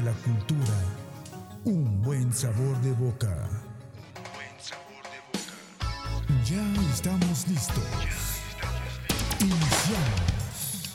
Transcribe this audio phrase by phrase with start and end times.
[0.00, 0.74] de la cultura,
[1.64, 3.48] un buen sabor de boca.
[6.44, 6.62] Ya
[6.94, 7.84] estamos listos.
[9.40, 10.94] Iniciamos.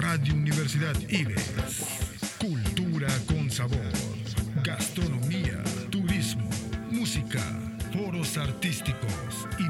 [0.00, 1.80] Radio Universidad Ives.
[2.38, 3.92] Cultura con sabor.
[4.62, 6.48] Gastronomía, turismo,
[6.90, 7.42] música,
[7.92, 9.63] foros artísticos y.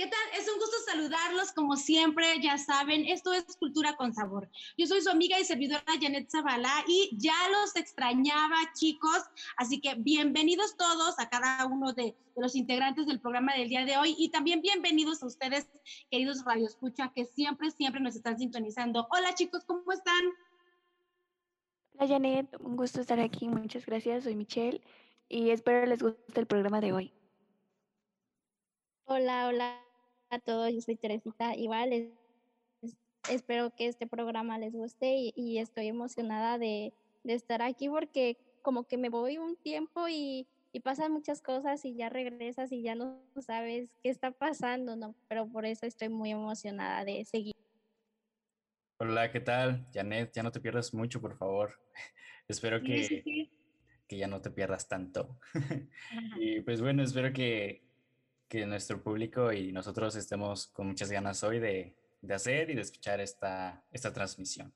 [0.00, 0.40] ¿Qué tal?
[0.40, 4.48] Es un gusto saludarlos como siempre, ya saben, esto es Cultura con Sabor.
[4.78, 9.24] Yo soy su amiga y servidora Janet Zavala y ya los extrañaba chicos,
[9.58, 13.98] así que bienvenidos todos a cada uno de, los integrantes del programa del día de
[13.98, 15.68] hoy y también bienvenidos a ustedes,
[16.10, 19.06] queridos Radio Escucha, que siempre, siempre nos están sintonizando.
[19.10, 20.24] Hola chicos, ¿cómo están?
[21.92, 24.80] Hola Janet, un gusto estar aquí, muchas gracias, soy Michelle
[25.28, 27.12] y espero les guste el programa de hoy.
[29.04, 29.89] Hola, hola
[30.30, 31.56] a todos, yo soy Teresita.
[31.56, 32.12] Igual
[33.28, 36.92] espero que este programa les guste y, estoy emocionada de,
[37.24, 40.46] estar aquí porque como que me voy un tiempo y,
[40.84, 45.16] pasan muchas cosas y ya regresas y ya no sabes qué está pasando, ¿no?
[45.28, 47.54] Pero por eso estoy muy emocionada de seguir.
[48.98, 49.88] Hola, ¿qué tal?
[49.92, 51.80] Janet, ya no te pierdas mucho, por favor.
[52.48, 53.50] espero que,
[54.06, 55.36] que ya no te pierdas tanto.
[56.38, 57.89] y pues bueno, espero que
[58.50, 62.82] que nuestro público y nosotros estemos con muchas ganas hoy de, de hacer y de
[62.82, 64.74] escuchar esta, esta transmisión.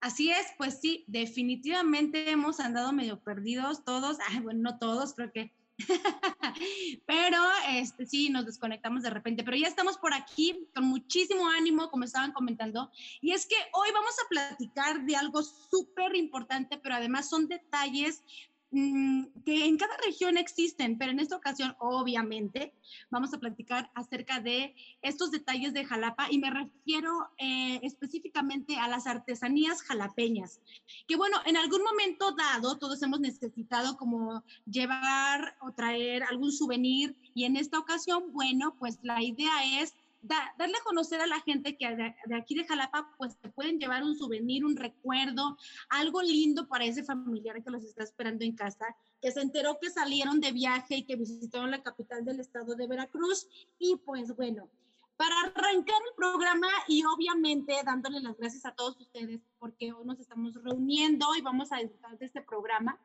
[0.00, 5.52] Así es, pues sí, definitivamente hemos andado medio perdidos todos, bueno, no todos, creo que,
[7.06, 11.90] pero este, sí, nos desconectamos de repente, pero ya estamos por aquí con muchísimo ánimo,
[11.90, 12.90] como estaban comentando,
[13.20, 18.22] y es que hoy vamos a platicar de algo súper importante, pero además son detalles
[18.70, 22.74] que en cada región existen, pero en esta ocasión, obviamente,
[23.10, 28.88] vamos a platicar acerca de estos detalles de Jalapa y me refiero eh, específicamente a
[28.88, 30.60] las artesanías jalapeñas,
[31.06, 37.16] que bueno, en algún momento dado todos hemos necesitado como llevar o traer algún souvenir
[37.34, 41.76] y en esta ocasión, bueno, pues la idea es darle a conocer a la gente
[41.76, 45.56] que de, aquí de Jalapa, pues te pueden llevar un souvenir, un recuerdo,
[45.88, 48.86] algo lindo para ese familiar que los está esperando en casa,
[49.20, 52.86] que se enteró que salieron de viaje y que visitaron la capital del estado de
[52.86, 53.46] Veracruz.
[53.78, 54.68] Y pues bueno,
[55.16, 60.20] para arrancar el programa y obviamente dándole las gracias a todos ustedes porque hoy nos
[60.20, 62.98] estamos reuniendo y vamos a disfrutar de este programa.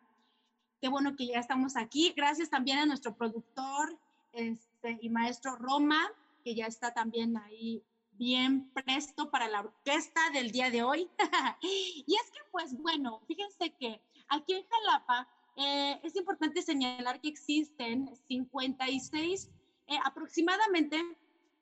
[0.82, 2.14] Qué bueno que ya estamos aquí.
[2.16, 3.98] Gracias también a nuestro productor
[4.34, 6.12] este, y maestro Roma,
[6.42, 11.10] que ya está también ahí bien presto para la orquesta del día de hoy.
[11.62, 17.30] y es que, pues bueno, fíjense que aquí en Jalapa eh, es importante señalar que
[17.30, 19.50] existen 56,
[19.88, 21.02] eh, aproximadamente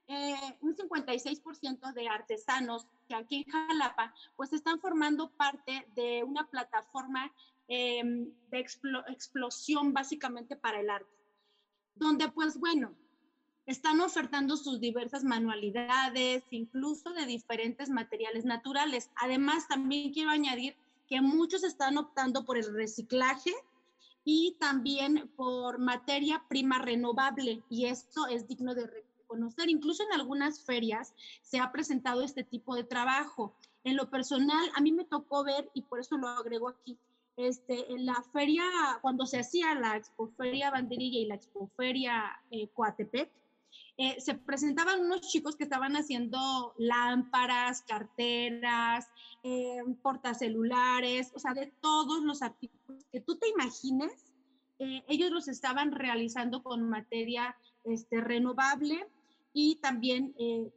[0.08, 6.48] eh, un 56% de artesanos que aquí en Jalapa pues están formando parte de una
[6.50, 7.32] plataforma
[7.68, 8.60] em, de
[9.08, 11.16] explosión básicamente para el arte,
[11.96, 12.96] donde pues bueno,
[13.70, 19.12] están ofertando sus diversas manualidades, incluso de diferentes materiales naturales.
[19.16, 20.76] Además, también quiero añadir
[21.08, 23.54] que muchos están optando por el reciclaje
[24.26, 29.70] y también por materia prima renovable, y esto es digno de reconocer.
[29.70, 31.14] Incluso en algunas ferias
[31.44, 33.54] se ha presentado este tipo de trabajo.
[33.84, 36.98] En lo personal, a mí me tocó ver, y por eso lo agrego aquí,
[37.38, 38.64] este, en la feria,
[39.04, 43.30] cuando se hacía la Expoferia Banderilla y la Expoferia eh, Coatepec,
[44.02, 49.10] eh, se presentaban unos chicos que estaban haciendo lámparas, carteras,
[49.44, 54.32] eh, portacelulares, o sea, de todos los artículos que tú te imagines,
[54.80, 59.06] eh, ellos los estaban realizando con materia este, renovable
[59.52, 60.34] y también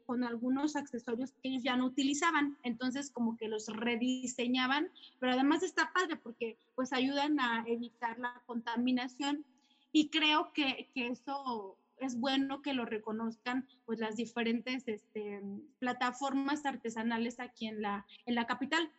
[0.07, 2.57] con algunos accesorios que ellos ya no utilizaban.
[2.65, 8.43] Entonces, como que los rediseñaban, pero además está padre porque pues ayudan a evitar la
[8.47, 9.45] contaminación
[9.93, 15.41] y creo que, que eso es bueno que lo reconozcan pues las diferentes este,
[15.79, 18.91] plataformas artesanales aquí en la, en la capital.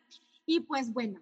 [0.45, 1.21] Y pues bueno,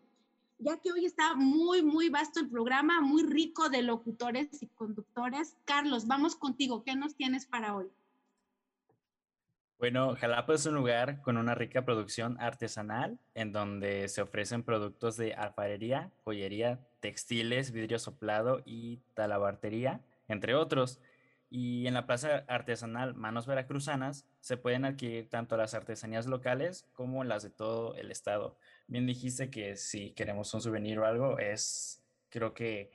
[0.59, 5.57] ya que hoy está muy, muy vasto el programa, muy rico de locutores y conductores,
[5.65, 7.87] Carlos, vamos contigo, ¿qué nos tienes para hoy?
[9.81, 15.17] Bueno, Jalapa es un lugar con una rica producción artesanal en donde se ofrecen productos
[15.17, 20.99] de alfarería, joyería, textiles, vidrio soplado y talabartería, entre otros.
[21.53, 27.25] Y en la plaza artesanal Manos Veracruzanas se pueden adquirir tanto las artesanías locales como
[27.25, 28.57] las de todo el estado.
[28.87, 32.89] Bien dijiste que si queremos un souvenir o algo, es creo que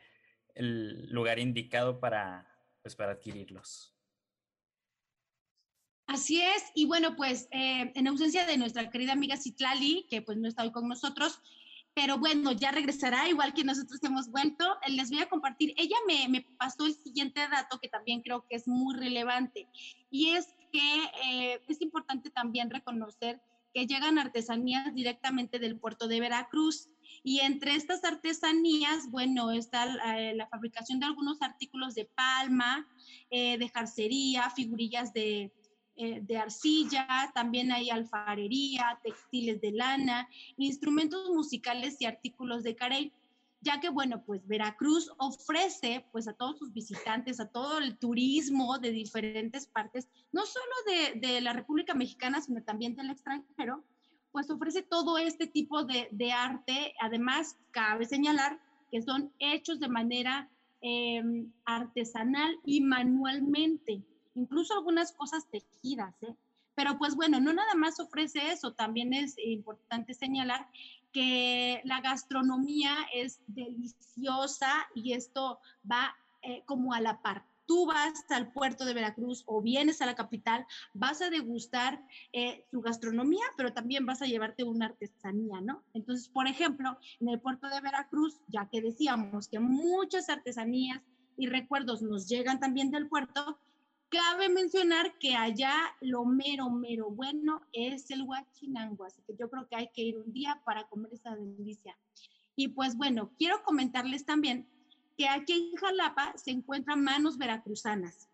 [0.54, 2.50] el lugar indicado para,
[2.80, 3.94] pues, para adquirirlos.
[6.06, 10.38] Así es, y bueno, pues eh, en ausencia de nuestra querida amiga Citlali, que pues
[10.38, 11.40] no está hoy con nosotros,
[11.96, 15.96] pero bueno, ya regresará, igual que nosotros hemos vuelto, eh, les voy a compartir, ella
[16.06, 19.66] me, me pasó el siguiente dato que también creo que es muy relevante,
[20.10, 23.40] y es que eh, es importante también reconocer
[23.72, 26.88] que llegan artesanías directamente del puerto de Veracruz.
[27.22, 29.84] Y entre estas artesanías, bueno, está
[30.32, 32.88] la fabricación de algunos artículos de palma,
[33.30, 35.52] de jarcería, figurillas de,
[35.96, 43.12] eh, de arcilla, también hay alfarería, textiles de lana, instrumentos musicales y artículos de carey,
[43.62, 48.78] ya que, bueno, pues Veracruz ofrece pues a todos sus visitantes, a todo el turismo
[48.78, 53.82] de diferentes partes, no solo de, de la República Mexicana, sino también del extranjero,
[54.32, 56.92] pues ofrece todo este tipo de, de arte.
[57.00, 58.60] Además, cabe señalar
[58.90, 60.50] que son hechos de manera
[60.82, 64.02] em, artesanal y manualmente
[64.36, 66.34] incluso algunas cosas tejidas, ¿eh?
[66.76, 70.68] Pero pues bueno, no nada más ofrece eso, también es importante señalar
[71.10, 75.58] que la gastronomía es deliciosa y esto
[75.90, 77.46] va eh, como a la par.
[77.64, 82.64] Tú vas al puerto de Veracruz o vienes a la capital, vas a degustar eh,
[82.70, 85.82] su gastronomía, pero también vas a llevarte una artesanía, ¿no?
[85.94, 91.02] Entonces, por ejemplo, en el puerto de Veracruz, ya que decíamos que muchas artesanías
[91.38, 93.58] y recuerdos nos llegan también del puerto,
[94.16, 99.68] Cabe mencionar que allá lo mero, mero bueno es el huachinango, así que yo creo
[99.68, 101.94] que hay que ir un día para comer esa delicia.
[102.56, 104.66] Y pues bueno, quiero comentarles también
[105.18, 108.30] que aquí en Jalapa se encuentran manos veracruzanas.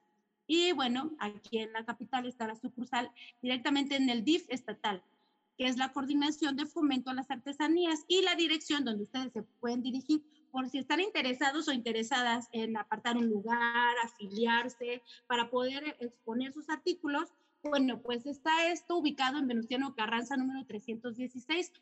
[0.47, 3.11] Y bueno, aquí en la capital está la sucursal
[3.43, 5.03] directamente en el DIF estatal,
[5.59, 9.43] que es la Coordinación de Fomento a las Artesanías y la dirección donde ustedes se
[9.43, 15.97] pueden dirigir por si están interesados o interesadas en apartar un lugar, afiliarse, para poder
[15.99, 17.31] exponer sus artículos,
[17.65, 21.73] bueno, pues está esto ubicado en Venustiano Carranza número 316,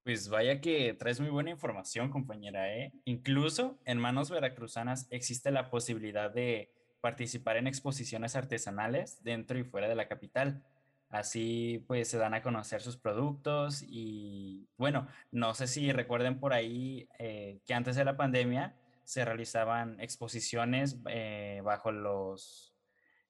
[0.03, 2.93] Pues vaya que traes muy buena información, compañera, ¿eh?
[3.05, 9.89] Incluso en Manos Veracruzanas existe la posibilidad de participar en exposiciones artesanales dentro y fuera
[9.89, 10.62] de la capital.
[11.11, 16.53] Así pues se dan a conocer sus productos y bueno, no sé si recuerden por
[16.53, 22.77] ahí eh, que antes de la pandemia se realizaban exposiciones eh, bajo los,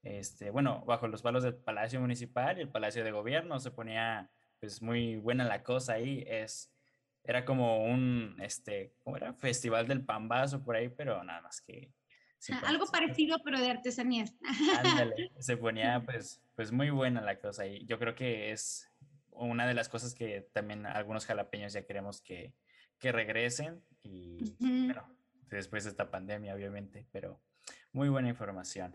[0.03, 3.59] este, bueno, bajo los palos del Palacio Municipal y el Palacio de Gobierno.
[3.59, 6.23] Se ponía pues muy buena la cosa ahí.
[6.27, 6.71] Es,
[7.25, 9.33] era como un, este, ¿cómo era?
[9.33, 11.91] Festival del Pambazo por ahí, pero nada más que
[12.65, 14.35] algo parecido, pero de artesanías.
[14.83, 18.89] Ándale, se ponía pues, pues muy buena la cosa y yo creo que es
[19.31, 22.55] una de las cosas que también algunos jalapeños ya queremos que,
[22.99, 25.07] que regresen y bueno,
[25.49, 27.41] después de esta pandemia obviamente, pero
[27.93, 28.93] muy buena información.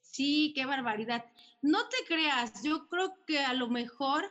[0.00, 1.24] Sí, qué barbaridad.
[1.60, 4.30] No te creas, yo creo que a lo mejor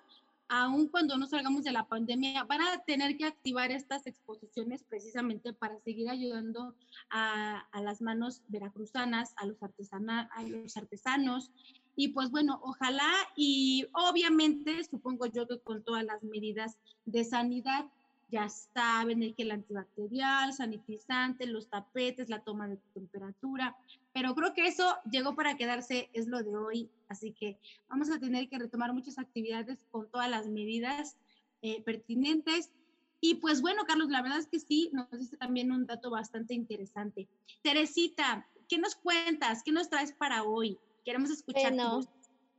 [0.50, 5.54] aun cuando no salgamos de la pandemia, van a tener que activar estas exposiciones precisamente
[5.54, 6.76] para seguir ayudando
[7.10, 11.52] a, las manos veracruzanas, a los, a los artesanos.
[11.96, 17.86] Y pues bueno, ojalá y obviamente supongo yo que con todas las medidas de sanidad
[18.34, 23.78] ya saben el que el antibacterial, sanitizante, los tapetes, la toma de temperatura,
[24.12, 27.60] pero creo que eso llegó para quedarse, es lo de hoy, así que
[27.90, 31.16] vamos a tener que retomar muchas actividades con todas las medidas
[31.62, 32.72] eh, pertinentes.
[33.22, 36.56] Y pues bueno, Carlos, la verdad es que sí, nos dice también un dato bastante
[36.56, 37.28] interesante.
[37.62, 39.62] Teresita, ¿qué nos cuentas?
[39.64, 40.80] ¿Qué nos traes para hoy?
[41.06, 41.72] Queremos escuchar.
[41.72, 42.02] Bueno,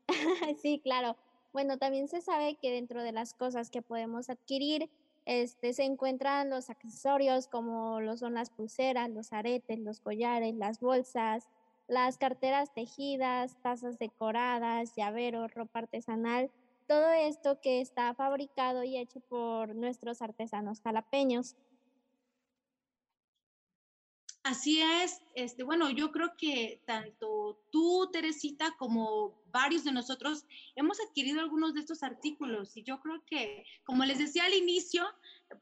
[0.63, 1.17] sí, claro.
[1.53, 4.89] Bueno, también se sabe que dentro de las cosas que podemos adquirir
[5.27, 10.81] este, se encuentran los accesorios como lo son las pulseras, los aretes, los collares, las
[10.81, 11.49] bolsas,
[11.89, 16.51] las carteras tejidas, tazas decoradas, llaveros, ropa artesanal
[16.87, 21.57] todo esto que está fabricado y hecho por nuestros artesanos jalapeños.
[24.45, 30.45] Así es, este, bueno, yo creo que tanto tú, Teresita, como varios de nosotros
[30.77, 35.03] hemos adquirido algunos de estos artículos y yo creo que, como les decía al inicio,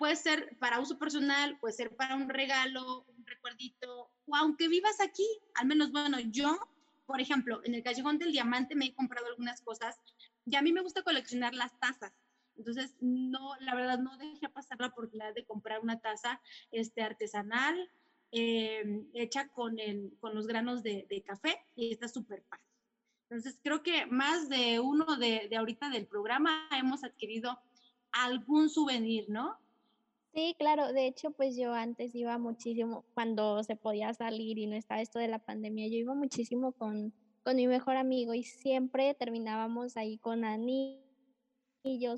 [0.00, 5.00] puede ser para uso personal, puede ser para un regalo, un recuerdito, o aunque vivas
[5.00, 6.58] aquí, al menos, bueno, yo,
[7.06, 10.00] por ejemplo, en el Callejón del Diamante me he comprado algunas cosas
[10.44, 12.12] y a mí me gusta coleccionar las tazas.
[12.56, 16.40] Entonces, no, la verdad, no dejé pasar la oportunidad de comprar una taza
[16.72, 17.88] este, artesanal,
[18.32, 18.82] eh,
[19.14, 22.64] hecha con, el, con los granos de, de café y está súper padre.
[23.30, 27.58] Entonces, creo que más de uno de, de ahorita del programa hemos adquirido
[28.10, 29.56] algún souvenir, ¿no?
[30.34, 34.76] Sí, claro, de hecho, pues yo antes iba muchísimo, cuando se podía salir y no
[34.76, 37.12] estaba esto de la pandemia, yo iba muchísimo con,
[37.42, 41.02] con mi mejor amigo y siempre terminábamos ahí con anillos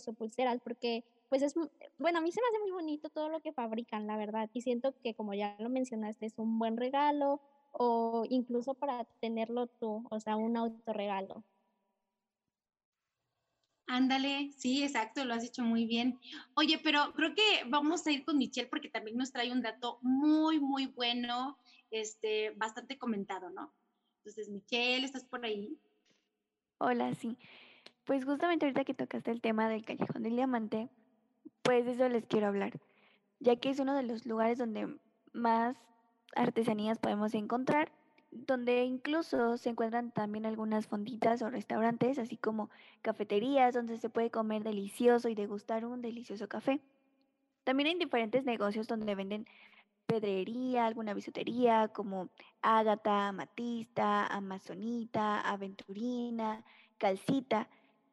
[0.06, 1.54] o pulseras, porque pues es,
[1.98, 4.60] bueno, a mí se me hace muy bonito todo lo que fabrican, la verdad, y
[4.60, 7.40] siento que como ya lo mencionaste, es un buen regalo
[7.72, 11.42] o incluso para tenerlo tú, o sea, un autorregalo.
[13.88, 16.20] Ándale, sí, exacto, lo has dicho muy bien.
[16.54, 19.98] Oye, pero creo que vamos a ir con Michelle porque también nos trae un dato
[20.02, 21.58] muy, muy bueno,
[21.90, 23.74] este, bastante comentado, ¿no?
[24.18, 25.76] Entonces, Michelle, ¿estás por ahí?
[26.78, 27.36] Hola, sí.
[28.04, 30.90] Pues justamente ahorita que tocaste el tema del Callejón del Diamante,
[31.64, 32.78] pues de eso les quiero hablar,
[33.40, 34.96] ya que es uno de los lugares donde
[35.32, 35.76] más
[36.36, 37.90] artesanías podemos encontrar,
[38.30, 42.68] donde incluso se encuentran también algunas fonditas o restaurantes, así como
[43.00, 46.80] cafeterías donde se puede comer delicioso y degustar un delicioso café.
[47.64, 49.46] También hay diferentes negocios donde venden
[50.06, 52.28] pedrería, alguna bisutería como
[52.60, 56.62] ágata, amatista, amazonita, aventurina,
[56.98, 57.68] calcita,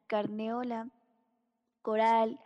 [0.06, 0.88] carneola,
[1.82, 2.40] coral,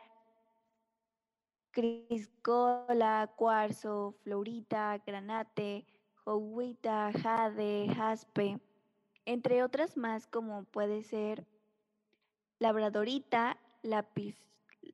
[1.77, 5.85] criscola, cuarzo, florita, granate,
[6.25, 8.59] johuita, jade, jaspe,
[9.27, 11.47] entre otras más como puede ser
[12.61, 14.39] labradorita, lápiz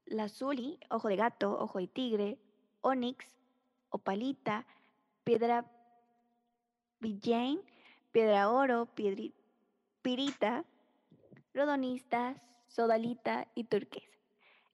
[0.06, 2.38] lazuli, ojo de gato, ojo de tigre,
[2.80, 3.32] onix,
[3.90, 4.66] opalita,
[5.22, 5.64] piedra
[6.98, 7.60] villane,
[8.10, 9.32] piedra oro, piedri,
[10.02, 10.64] pirita,
[11.54, 14.18] rodonistas, sodalita y turquesa.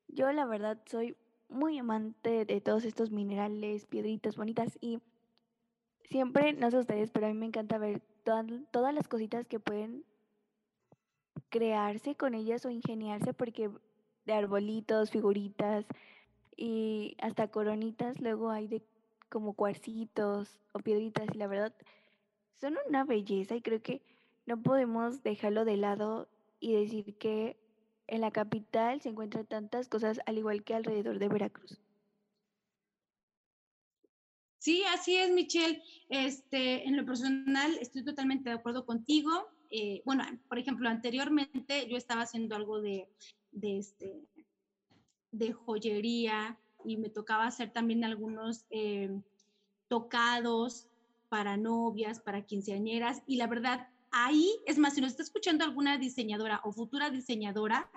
[0.07, 1.15] Yo la verdad soy
[1.49, 5.01] muy amante de todos estos minerales, piedritas bonitas y
[6.05, 10.05] siempre, no sé ustedes, pero a mí me encanta ver todas las cositas que pueden
[11.49, 13.71] crearse con ellas o ingeniarse porque
[14.27, 15.87] de arbolitos, figuritas
[16.57, 18.83] y hasta coronitas, luego hay de
[19.29, 21.75] como cuarcitos o piedritas y la verdad
[22.61, 24.03] son una belleza y creo que
[24.47, 26.29] no podemos dejarlo de lado
[26.61, 27.57] y decir que
[28.09, 31.79] en la capital se encuentran tantas cosas al igual que alrededor de Veracruz.
[34.59, 35.83] Sí, así es, Michelle.
[36.09, 39.49] Este, en lo personal, estoy totalmente de acuerdo contigo.
[39.71, 43.09] Eh, bueno, por ejemplo, anteriormente yo estaba haciendo algo de,
[43.53, 44.27] de, este,
[45.31, 49.11] de joyería y me tocaba hacer también algunos eh,
[49.89, 50.89] tocados
[51.29, 53.23] para novias, para quinceañeras.
[53.27, 57.91] Y la verdad, ahí, es más, si nos está escuchando alguna diseñadora o futura diseñadora,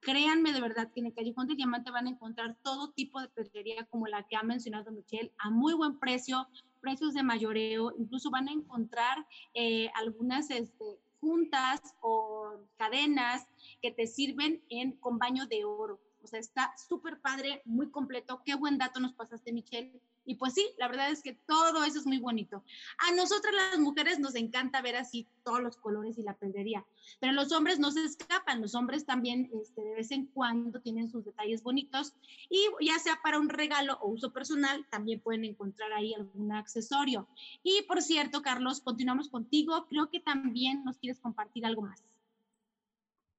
[0.00, 3.28] créanme de verdad que en el Callejón del Diamante van a encontrar todo tipo de
[3.28, 6.46] pedrería como la que ha mencionado Michelle a muy buen precio,
[6.80, 10.84] precios de mayoreo, incluso van a encontrar eh, algunas este,
[11.20, 13.46] juntas o cadenas
[13.82, 16.00] que te sirven en, con baño de oro.
[16.22, 18.42] O sea, está súper padre, muy completo.
[18.44, 20.00] Qué buen dato nos pasaste, Michelle.
[20.26, 22.64] Y pues sí, la verdad es que todo eso es muy bonito.
[22.98, 26.84] A nosotras las mujeres nos encanta ver así todos los colores y la pedrería,
[27.20, 31.08] pero los hombres no se escapan, los hombres también este, de vez en cuando tienen
[31.08, 32.12] sus detalles bonitos
[32.50, 37.28] y ya sea para un regalo o uso personal, también pueden encontrar ahí algún accesorio.
[37.62, 42.02] Y por cierto, Carlos, continuamos contigo, creo que también nos quieres compartir algo más.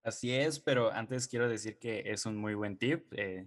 [0.04, 3.12] Así es, pero antes quiero decir que es un muy buen tip.
[3.12, 3.46] Eh,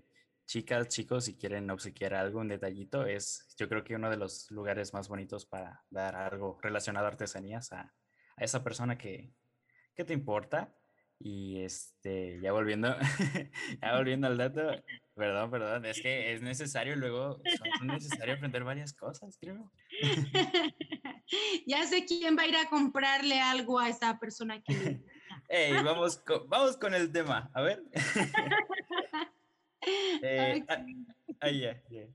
[0.50, 4.50] chicas, chicos, si quieren obsequiar algo, un detallito, es yo creo que uno de los
[4.50, 7.95] lugares más bonitos para dar algo relacionado a artesanías a,
[8.37, 9.33] a esa persona que,
[9.95, 10.75] que, te importa.
[11.21, 12.97] Y este, ya volviendo,
[13.80, 14.73] ya volviendo al dato,
[15.14, 19.71] perdón, perdón, es que es necesario luego, es necesario aprender varias cosas, creo.
[21.66, 25.00] ya sé quién va a ir a comprarle algo a esa persona que...
[25.49, 27.85] Hey, vamos, con, vamos con el tema, a ver.
[30.22, 30.64] Eh,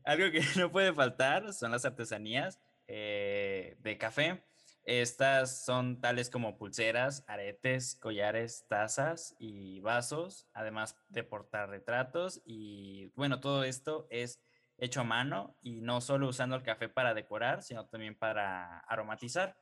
[0.04, 4.44] Algo que no puede faltar son las artesanías eh, de café.
[4.86, 13.40] Estas son tales como pulseras, aretes, collares, tazas y vasos, además de portarretratos y bueno,
[13.40, 14.40] todo esto es
[14.78, 19.58] hecho a mano y no solo usando el café para decorar, sino también para aromatizar.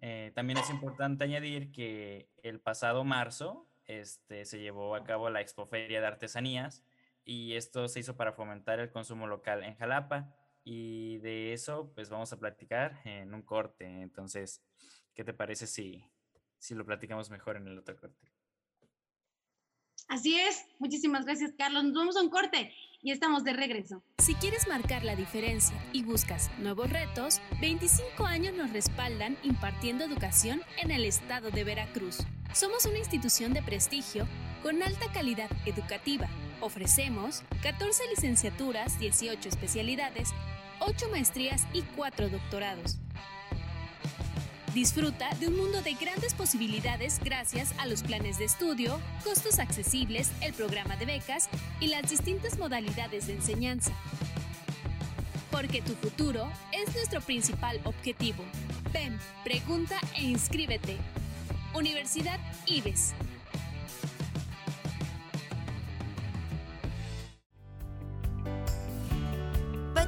[0.00, 5.40] Eh, también es importante añadir que el pasado marzo este, se llevó a cabo la
[5.40, 6.84] Expoferia de Artesanías
[7.24, 12.10] y esto se hizo para fomentar el consumo local en Jalapa y de eso pues
[12.10, 13.84] vamos a platicar en un corte.
[14.02, 14.62] Entonces,
[15.14, 16.04] ¿qué te parece si,
[16.58, 18.32] si lo platicamos mejor en el otro corte?
[20.08, 21.84] Así es, muchísimas gracias Carlos.
[21.84, 24.02] Nos vamos a un corte y estamos de regreso.
[24.18, 30.62] Si quieres marcar la diferencia y buscas nuevos retos, 25 años nos respaldan impartiendo educación
[30.82, 32.18] en el estado de Veracruz.
[32.52, 34.26] Somos una institución de prestigio
[34.62, 36.28] con alta calidad educativa.
[36.64, 40.30] Ofrecemos 14 licenciaturas, 18 especialidades
[40.80, 42.96] 8 maestrías y 4 doctorados.
[44.72, 50.30] Disfruta de un mundo de grandes posibilidades gracias a los planes de estudio, costos accesibles,
[50.40, 53.92] el programa de becas y las distintas modalidades de enseñanza.
[55.50, 58.42] Porque tu futuro es nuestro principal objetivo.
[58.90, 60.96] Ven, pregunta e inscríbete.
[61.74, 63.12] Universidad IBES.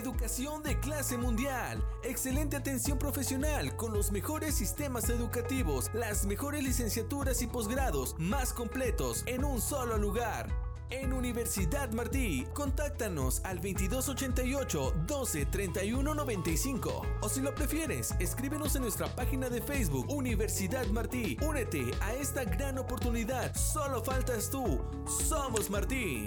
[0.00, 1.84] Educación de clase mundial.
[2.02, 9.22] Excelente atención profesional con los mejores sistemas educativos, las mejores licenciaturas y posgrados más completos
[9.26, 10.48] en un solo lugar.
[10.88, 18.82] En Universidad Martí, contáctanos al 2288 12 31 95 o si lo prefieres, escríbenos en
[18.82, 21.36] nuestra página de Facebook Universidad Martí.
[21.46, 23.54] Únete a esta gran oportunidad.
[23.54, 24.80] Solo faltas tú.
[25.06, 26.26] Somos Martí.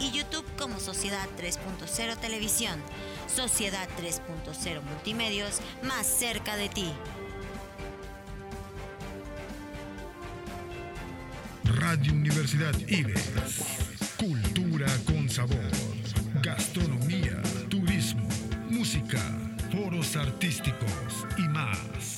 [0.00, 2.80] y YouTube como Sociedad 3.0 Televisión.
[3.26, 6.92] Sociedad 3.0 Multimedios, más cerca de ti.
[11.64, 13.32] Radio Universidad IBES.
[14.16, 15.70] Cultura con sabor.
[16.42, 18.28] Gastronomía, turismo,
[18.68, 19.20] música,
[19.70, 22.17] foros artísticos y más.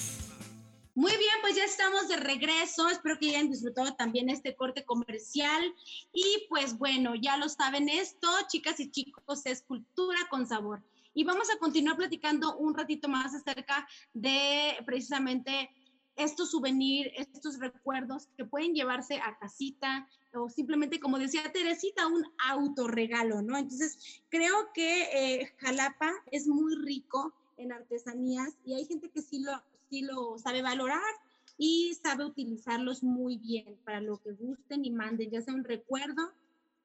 [1.00, 2.86] Muy bien, pues ya estamos de regreso.
[2.90, 5.74] Espero que hayan disfrutado también este corte comercial.
[6.12, 10.82] Y pues bueno, ya lo saben esto, chicas y chicos, es cultura con sabor.
[11.14, 15.70] Y vamos a continuar platicando un ratito más acerca de precisamente
[16.16, 22.26] estos souvenirs, estos recuerdos que pueden llevarse a casita o simplemente, como decía Teresita, un
[22.46, 23.56] autorregalo, ¿no?
[23.56, 29.38] Entonces, creo que eh, Jalapa es muy rico en artesanías y hay gente que sí
[29.38, 31.12] lo, sí lo sabe valorar
[31.58, 36.32] y sabe utilizarlos muy bien para lo que gusten y manden, ya sea un recuerdo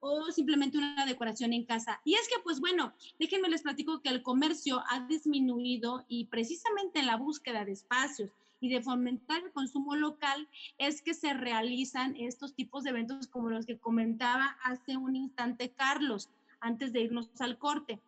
[0.02, 2.02] o simplemente una decoración en casa.
[2.04, 7.00] Y es que, pues bueno, déjenme les platico que el comercio ha disminuido y precisamente
[7.00, 12.15] en la búsqueda de espacios y de fomentar el consumo local es que se realizan
[12.18, 17.30] estos tipos de eventos como los que comentaba hace un instante Carlos, antes de irnos
[17.39, 18.00] al corte.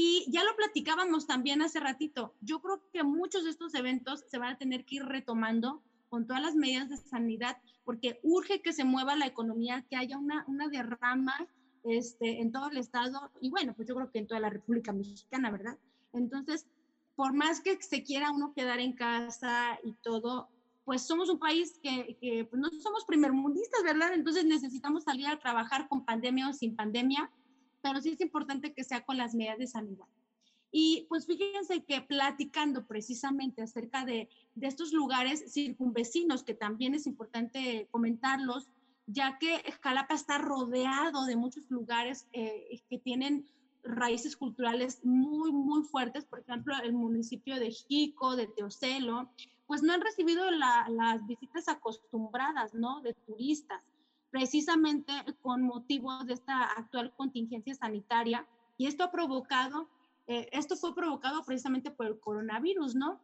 [0.00, 2.32] Y ya lo platicábamos también hace ratito.
[2.40, 6.24] Yo creo que muchos de estos eventos se van a tener que ir retomando con
[6.24, 10.44] todas las medidas de sanidad, porque urge que se mueva la economía, que haya una,
[10.46, 11.34] una derrama
[11.82, 14.92] este, en todo el estado y bueno, pues yo creo que en toda la República
[14.92, 15.76] Mexicana, ¿verdad?
[16.12, 16.68] Entonces,
[17.16, 20.48] por más que se quiera uno quedar en casa y todo,
[20.84, 24.14] pues somos un país que, que pues no somos primermundistas, ¿verdad?
[24.14, 27.32] Entonces necesitamos salir a trabajar con pandemia o sin pandemia,
[27.80, 30.06] pero sí es importante que sea con las medidas de sanidad.
[30.70, 37.06] Y pues fíjense que platicando precisamente acerca de, de estos lugares circunvecinos, que también es
[37.06, 38.68] importante comentarlos,
[39.06, 43.46] ya que Jalapa está rodeado de muchos lugares eh, que tienen
[43.82, 49.30] raíces culturales muy, muy fuertes, por ejemplo, el municipio de Jico, de Teocelo,
[49.66, 53.00] pues no han recibido las visitas acostumbradas, ¿no?
[53.00, 53.82] De turistas,
[54.30, 58.46] precisamente con motivo de esta actual contingencia sanitaria.
[58.76, 59.88] Y esto ha provocado,
[60.26, 63.20] eh, esto fue provocado precisamente por el coronavirus, ¿no?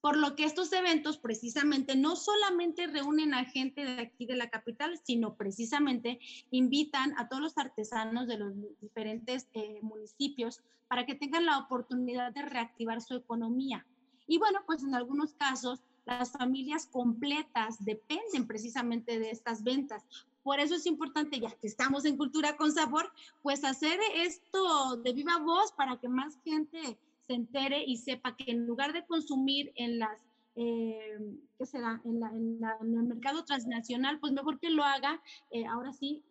[0.00, 4.50] Por lo que estos eventos precisamente no solamente reúnen a gente de aquí de la
[4.50, 6.18] capital, sino precisamente
[6.50, 12.32] invitan a todos los artesanos de los diferentes eh, municipios para que tengan la oportunidad
[12.32, 13.86] de reactivar su economía.
[14.26, 20.04] Y bueno, pues en algunos casos las familias completas dependen precisamente de estas ventas.
[20.42, 23.12] Por eso es importante, ya que estamos en Cultura con Sabor,
[23.42, 28.50] pues hacer esto de viva voz para que más gente se entere y sepa que
[28.50, 30.20] en lugar de consumir en las,
[30.56, 31.18] eh,
[31.56, 32.00] ¿qué será?
[32.04, 36.24] En, la, el mercado transnacional, pues mejor que lo haga eh, ahora sí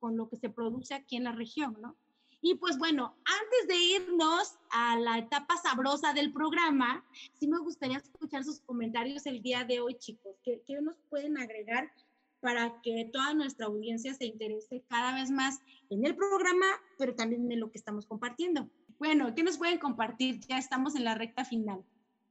[0.00, 1.94] con lo que se produce aquí en la región, ¿no?
[2.44, 7.98] Y pues bueno, antes de irnos a la etapa sabrosa del programa, sí me gustaría
[7.98, 10.34] escuchar sus comentarios el día de hoy, chicos.
[10.42, 11.92] ¿Qué, qué nos pueden agregar
[12.40, 16.66] para que toda nuestra audiencia se interese cada vez más en el programa,
[16.98, 18.68] pero también en lo que estamos compartiendo?
[18.98, 20.40] Bueno, ¿qué nos pueden compartir?
[20.48, 21.84] Ya estamos en la recta final.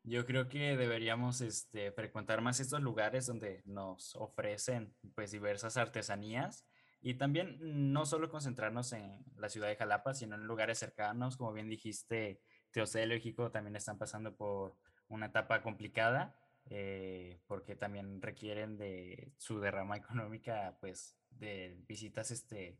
[0.03, 6.65] Yo creo que deberíamos este, frecuentar más estos lugares donde nos ofrecen pues diversas artesanías
[7.01, 7.57] y también
[7.91, 12.41] no solo concentrarnos en la ciudad de Jalapa, sino en lugares cercanos, como bien dijiste,
[12.71, 16.35] Teocelo y Jico también están pasando por una etapa complicada
[16.69, 22.77] eh, porque también requieren de su derrama económica pues de visitas este,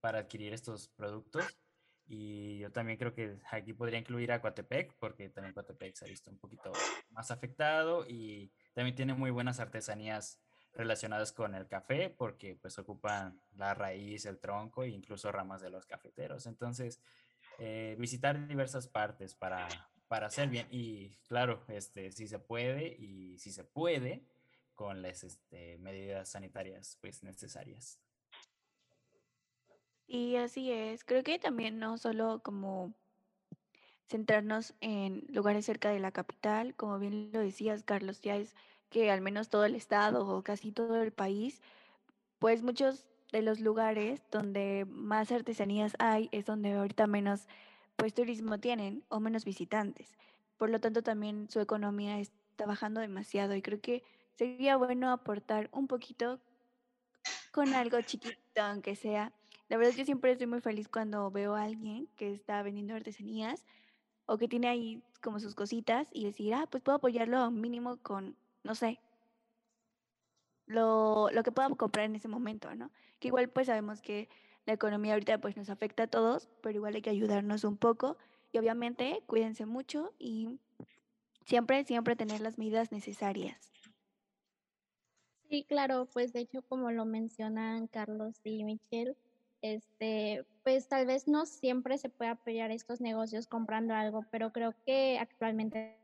[0.00, 1.44] para adquirir estos productos.
[2.06, 6.08] Y yo también creo que aquí podría incluir a Coatepec, porque también Coatepec se ha
[6.08, 6.70] visto un poquito
[7.10, 10.43] más afectado y también tiene muy buenas artesanías
[10.74, 15.70] relacionadas con el café, porque pues ocupan la raíz, el tronco e incluso ramas de
[15.70, 16.46] los cafeteros.
[16.46, 17.00] Entonces,
[17.58, 19.68] eh, visitar diversas partes para,
[20.08, 24.26] para hacer bien y claro, este, si se puede y si se puede
[24.74, 28.00] con las este, medidas sanitarias pues necesarias.
[30.06, 31.04] Y así es.
[31.04, 32.94] Creo que también no solo como
[34.06, 38.54] centrarnos en lugares cerca de la capital, como bien lo decías, Carlos, ya es
[38.94, 41.60] que al menos todo el estado o casi todo el país,
[42.38, 47.48] pues muchos de los lugares donde más artesanías hay es donde ahorita menos
[47.96, 50.16] pues turismo tienen o menos visitantes.
[50.56, 54.04] Por lo tanto, también su economía está bajando demasiado y creo que
[54.36, 56.38] sería bueno aportar un poquito
[57.50, 59.32] con algo chiquito, aunque sea,
[59.68, 63.64] la verdad yo siempre estoy muy feliz cuando veo a alguien que está vendiendo artesanías
[64.26, 68.36] o que tiene ahí como sus cositas y decir, ah, pues puedo apoyarlo mínimo con,
[68.64, 68.98] no sé,
[70.66, 72.90] lo, lo que pueda comprar en ese momento, ¿no?
[73.20, 74.28] Que igual pues sabemos que
[74.66, 78.16] la economía ahorita pues nos afecta a todos, pero igual hay que ayudarnos un poco
[78.52, 80.58] y obviamente cuídense mucho y
[81.44, 83.72] siempre, siempre tener las medidas necesarias.
[85.48, 89.16] Sí, claro, pues de hecho como lo mencionan Carlos y Michelle,
[89.60, 94.74] este, pues tal vez no siempre se puede apoyar estos negocios comprando algo, pero creo
[94.84, 95.98] que actualmente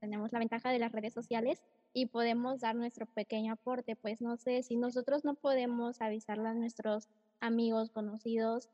[0.00, 3.96] tenemos la ventaja de las redes sociales y podemos dar nuestro pequeño aporte.
[3.96, 7.08] Pues no sé, si nosotros no podemos avisarle a nuestros
[7.40, 8.68] amigos, conocidos,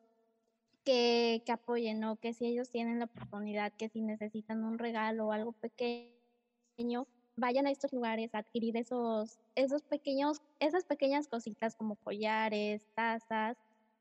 [0.84, 5.26] que, que apoyen, o que si ellos tienen la oportunidad, que si necesitan un regalo
[5.26, 11.74] o algo pequeño, vayan a estos lugares a adquirir esos, esos pequeños, esas pequeñas cositas
[11.74, 13.56] como collares, tazas,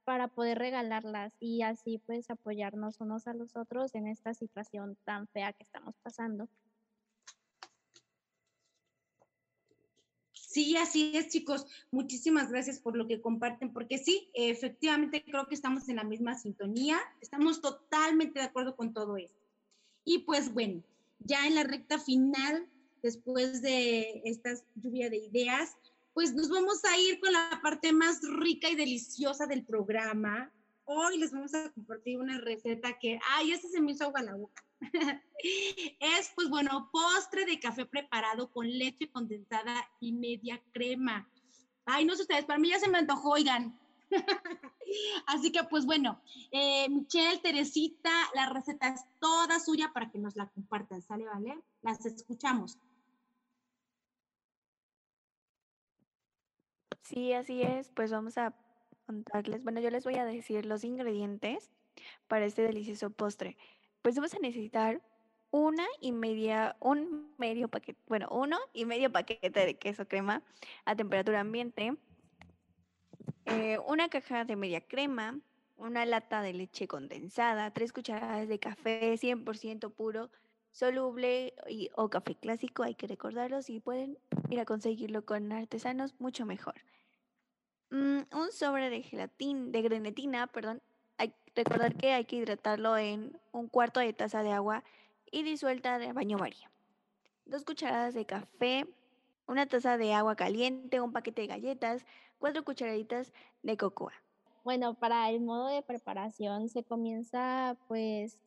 [0.05, 5.27] para poder regalarlas y así pues apoyarnos unos a los otros en esta situación tan
[5.27, 6.47] fea que estamos pasando.
[10.55, 11.65] Sí, así es, chicos.
[11.91, 16.37] Muchísimas gracias por lo que comparten, porque sí, efectivamente creo que estamos en la misma
[16.37, 19.37] sintonía, estamos totalmente de acuerdo con todo esto.
[20.05, 20.81] Y pues bueno,
[21.19, 22.69] ya en la recta final,
[23.03, 25.75] después de esta lluvia de ideas,
[26.13, 30.53] pues nos vamos a ir con la parte más rica y deliciosa del programa.
[30.85, 34.35] Hoy les vamos a compartir una receta que, ay, ese se me hizo agua la
[34.35, 34.63] boca.
[35.99, 41.29] es, pues bueno, postre de café preparado con leche condensada y media crema.
[41.85, 43.77] Ay, no sé ustedes, para mí ya se me antojó, oigan.
[45.27, 50.35] Así que pues bueno, eh, Michelle, Teresita, la receta es toda suya para que nos
[50.35, 51.25] la compartan, ¿sale?
[51.25, 51.59] ¿Vale?
[51.81, 52.77] Las escuchamos.
[57.05, 57.89] Sí, así es.
[57.91, 58.55] Pues vamos a
[59.05, 59.63] contarles.
[59.63, 61.71] Bueno, yo les voy a decir los ingredientes
[62.27, 63.57] para este delicioso postre.
[64.05, 65.01] Pues vamos a necesitar
[65.49, 70.43] una y media, un medio paquete, bueno, uno y medio paquete de queso crema
[70.85, 71.97] a temperatura ambiente,
[73.45, 75.39] eh, una caja de media crema,
[75.75, 80.29] una lata de leche condensada, tres cucharadas de café 100% puro,
[80.69, 84.19] soluble y, o café clásico, hay que recordarlo, si pueden
[84.51, 86.75] ir a conseguirlo con artesanos, mucho mejor.
[87.89, 90.83] Mm, un sobre de gelatina, de grenetina, perdón,
[91.55, 94.83] recordar que hay que hidratarlo en un cuarto de taza de agua
[95.31, 96.69] y disuelta de baño María.
[97.45, 98.85] Dos cucharadas de café,
[99.47, 102.05] una taza de agua caliente, un paquete de galletas,
[102.39, 103.31] cuatro cucharaditas
[103.63, 104.13] de cocoa.
[104.63, 108.37] Bueno, para el modo de preparación se comienza pues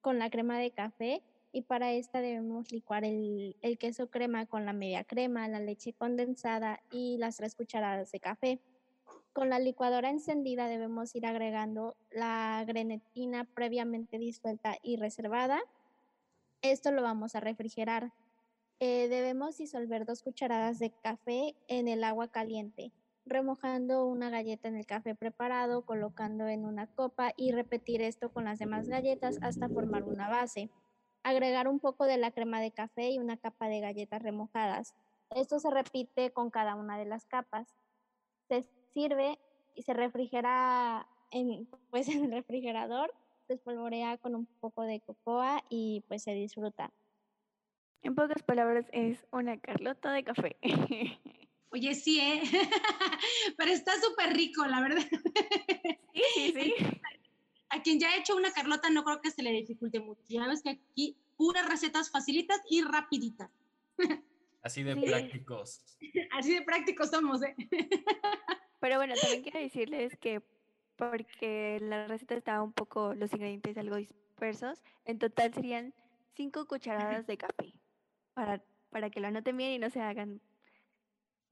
[0.00, 4.64] con la crema de café y para esta debemos licuar el, el, queso crema con
[4.64, 8.60] la media crema, la leche condensada y las tres cucharadas de café.
[9.36, 15.60] Con la licuadora encendida debemos ir agregando la grenetina previamente disuelta y reservada.
[16.62, 18.14] Esto lo vamos a refrigerar.
[18.80, 22.92] Eh, debemos disolver dos cucharadas de café en el agua caliente,
[23.26, 28.44] remojando una galleta en el café preparado, colocando en una copa y repetir esto con
[28.44, 30.70] las demás galletas hasta formar una base.
[31.24, 34.94] Agregar un poco de la crema de café y una capa de galletas remojadas.
[35.28, 37.74] Esto se repite con cada una de las capas.
[38.48, 38.64] Se
[38.96, 39.38] sirve
[39.74, 43.12] y se refrigera en, pues, en el refrigerador,
[43.46, 46.92] se espolvorea con un poco de cocoa y pues se disfruta.
[48.02, 50.56] En pocas palabras es una carlota de café.
[51.70, 52.42] Oye, sí, ¿eh?
[53.58, 55.02] Pero está súper rico, la verdad.
[56.14, 56.74] Sí, sí, sí.
[57.68, 60.22] A quien ya ha hecho una carlota no creo que se le dificulte mucho.
[60.28, 63.50] Ya ves que aquí puras recetas facilitas y rapiditas.
[64.62, 65.84] Así de prácticos.
[66.32, 67.54] Así de prácticos somos, ¿eh?
[68.86, 70.40] Pero bueno, también quiero decirles que
[70.94, 75.92] porque la receta está un poco, los ingredientes algo dispersos, en total serían
[76.36, 77.72] cinco cucharadas de café
[78.32, 80.40] para, para que lo anoten bien y no se hagan.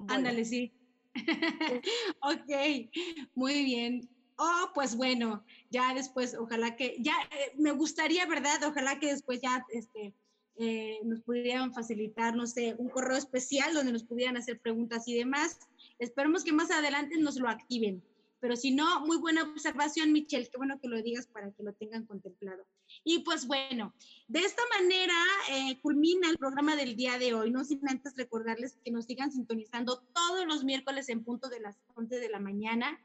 [0.07, 0.73] Ándale, sí.
[2.23, 2.93] ok,
[3.35, 4.09] muy bien.
[4.37, 8.63] Oh, pues bueno, ya después, ojalá que, ya eh, me gustaría, ¿verdad?
[8.63, 10.15] Ojalá que después ya este,
[10.57, 15.17] eh, nos pudieran facilitar, no sé, un correo especial donde nos pudieran hacer preguntas y
[15.17, 15.59] demás.
[15.99, 18.03] Esperemos que más adelante nos lo activen.
[18.45, 20.51] Pero si no, muy buena observación, Michelle.
[20.51, 22.67] Qué bueno que lo digas para que lo tengan contemplado.
[23.03, 23.95] Y pues bueno,
[24.29, 25.15] de esta manera
[25.51, 27.51] eh, culmina el programa del día de hoy.
[27.51, 31.79] No sin antes recordarles que nos sigan sintonizando todos los miércoles en punto de las
[31.95, 33.01] 11 de la mañana.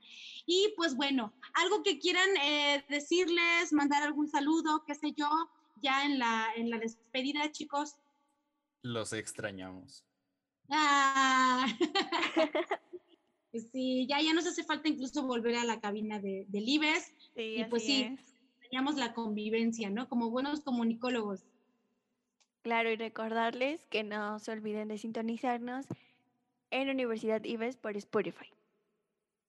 [0.45, 5.29] Y pues bueno, algo que quieran eh, decirles, mandar algún saludo, qué sé yo,
[5.81, 7.95] ya en la, en la despedida, chicos.
[8.81, 10.03] Los extrañamos.
[10.69, 11.67] Ah.
[13.71, 17.13] sí, ya, ya nos hace falta incluso volver a la cabina de, del IBES.
[17.35, 18.17] Sí, y pues sí,
[18.61, 20.07] teníamos la convivencia, ¿no?
[20.07, 21.43] Como buenos comunicólogos.
[22.61, 25.85] Claro, y recordarles que no se olviden de sintonizarnos
[26.71, 28.47] en Universidad IBES por Spotify.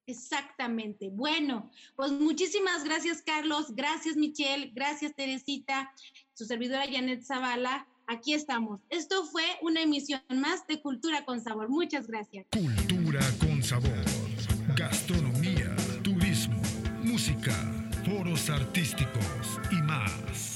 [0.07, 1.11] Exactamente.
[1.11, 3.75] Bueno, pues muchísimas gracias, Carlos.
[3.75, 4.73] Gracias, Michelle.
[4.75, 5.93] Gracias, Teresita.
[6.35, 7.87] Su servidora Janet Zavala.
[8.11, 8.81] Aquí estamos.
[8.91, 11.69] Esto fue una emisión más de Cultura con Sabor.
[11.69, 12.45] Muchas gracias.
[12.51, 14.05] Cultura con Sabor.
[14.77, 16.61] Gastronomía, turismo,
[17.05, 17.55] música,
[18.05, 20.50] foros artísticos y más.